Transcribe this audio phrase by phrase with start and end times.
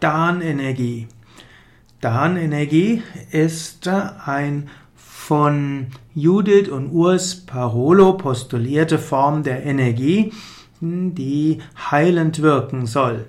[0.00, 1.08] Dan-Energie.
[2.00, 10.32] Dan-Energie ist ein von Judith und Urs Parolo postulierte Form der Energie,
[10.80, 11.58] die
[11.90, 13.26] heilend wirken soll.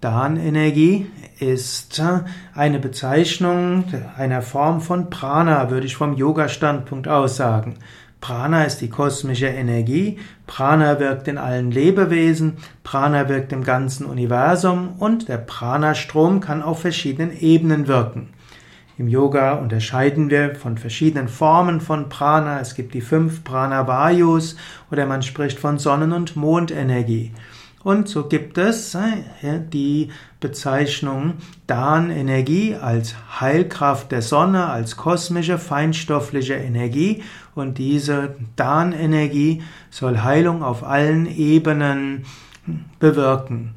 [0.00, 1.10] Dan-Energie
[1.40, 2.02] ist
[2.54, 3.84] eine Bezeichnung
[4.16, 7.74] einer Form von Prana, würde ich vom Yoga-Standpunkt aus sagen.
[8.22, 14.94] Prana ist die kosmische Energie, Prana wirkt in allen Lebewesen, Prana wirkt im ganzen Universum
[14.98, 18.30] und der Prana-Strom kann auf verschiedenen Ebenen wirken.
[18.96, 22.60] Im Yoga unterscheiden wir von verschiedenen Formen von Prana.
[22.60, 24.56] Es gibt die fünf Prana-Vayus
[24.90, 27.32] oder man spricht von Sonnen- und Mondenergie.
[27.82, 31.34] Und so gibt es äh, die Bezeichnung
[31.66, 37.22] Dan-Energie als Heilkraft der Sonne, als kosmische, feinstoffliche Energie.
[37.54, 42.26] Und diese Dan-Energie soll Heilung auf allen Ebenen
[42.98, 43.74] bewirken.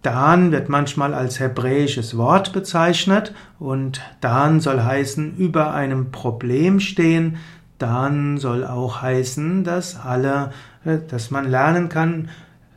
[0.00, 7.36] Dan wird manchmal als hebräisches Wort bezeichnet und Dan soll heißen über einem Problem stehen.
[7.76, 10.52] Dan soll auch heißen, dass alle,
[10.86, 12.30] äh, dass man lernen kann,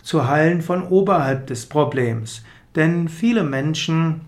[0.04, 2.44] zu heilen von oberhalb des Problems.
[2.76, 4.22] Denn viele Menschen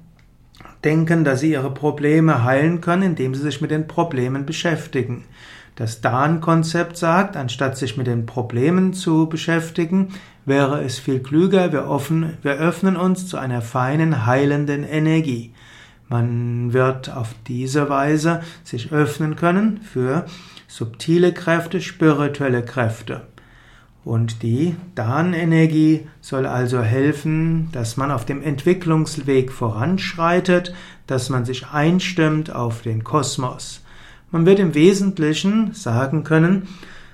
[0.83, 5.25] denken, dass sie ihre Probleme heilen können, indem sie sich mit den Problemen beschäftigen.
[5.75, 10.09] Das Dan-Konzept sagt, anstatt sich mit den Problemen zu beschäftigen,
[10.45, 15.53] wäre es viel klüger, wir, offen, wir öffnen uns zu einer feinen, heilenden Energie.
[16.09, 20.25] Man wird auf diese Weise sich öffnen können für
[20.67, 23.21] subtile Kräfte, spirituelle Kräfte.
[24.05, 30.73] Und die Dan-Energie soll also helfen, dass man auf dem Entwicklungsweg voranschreitet,
[31.07, 33.81] dass man sich einstimmt auf den Kosmos.
[34.31, 36.67] Man wird im Wesentlichen sagen können,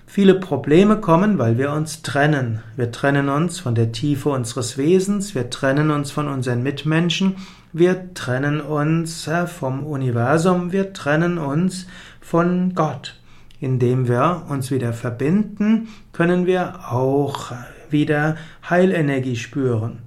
[0.07, 2.61] viele Probleme kommen, weil wir uns trennen.
[2.75, 7.35] Wir trennen uns von der Tiefe unseres Wesens, wir trennen uns von unseren Mitmenschen,
[7.71, 11.85] wir trennen uns vom Universum, wir trennen uns
[12.19, 13.18] von Gott.
[13.59, 17.52] Indem wir uns wieder verbinden, können wir auch
[17.89, 18.37] wieder
[18.70, 19.99] Heilenergie spüren.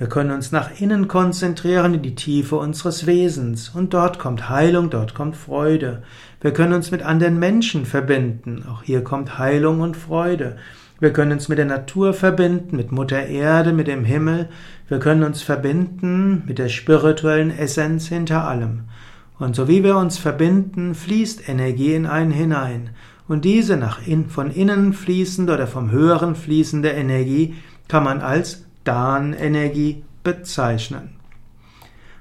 [0.00, 4.88] Wir können uns nach innen konzentrieren in die Tiefe unseres Wesens und dort kommt Heilung,
[4.88, 6.02] dort kommt Freude.
[6.40, 10.56] Wir können uns mit anderen Menschen verbinden, auch hier kommt Heilung und Freude.
[11.00, 14.48] Wir können uns mit der Natur verbinden, mit Mutter Erde, mit dem Himmel.
[14.88, 18.84] Wir können uns verbinden mit der spirituellen Essenz hinter allem.
[19.40, 22.90] Und so wie wir uns verbinden, fließt Energie in einen hinein.
[23.26, 27.54] Und diese nach in, von innen fließende oder vom Höheren fließende Energie
[27.88, 31.16] kann man als Dan-Energie bezeichnen.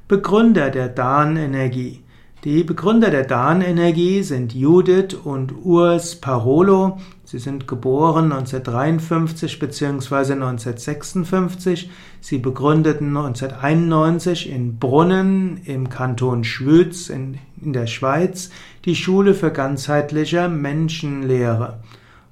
[0.07, 2.03] Begründer der Dan-Energie.
[2.45, 6.99] Die Begründer der Dan-Energie sind Judith und Urs Parolo.
[7.29, 10.33] Sie sind geboren 1953 bzw.
[10.33, 11.91] 1956.
[12.21, 18.49] Sie begründeten 1991 in Brunnen im Kanton Schwyz in, in der Schweiz
[18.83, 21.81] die Schule für ganzheitliche Menschenlehre.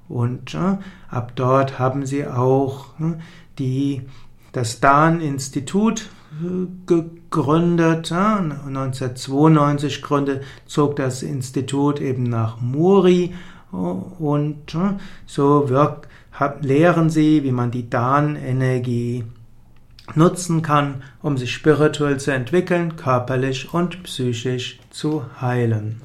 [0.08, 0.78] Und äh,
[1.08, 3.12] ab dort haben sie auch äh,
[3.60, 4.02] die,
[4.50, 6.08] das Dan-Institut
[6.86, 8.10] gegründet.
[8.10, 13.32] 1992 gründet, zog das Institut eben nach Muri
[13.70, 14.76] und
[15.26, 16.08] so wirkt,
[16.60, 19.24] lehren sie, wie man die Dan-Energie
[20.14, 26.00] nutzen kann, um sich spirituell zu entwickeln, körperlich und psychisch zu heilen.